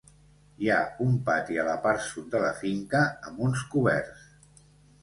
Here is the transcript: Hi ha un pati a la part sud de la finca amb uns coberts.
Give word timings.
Hi 0.63 0.69
ha 0.69 0.77
un 1.05 1.11
pati 1.27 1.59
a 1.65 1.67
la 1.67 1.75
part 1.85 2.03
sud 2.07 2.35
de 2.37 2.43
la 2.47 2.51
finca 2.63 3.07
amb 3.13 3.47
uns 3.51 3.67
coberts. 3.77 4.27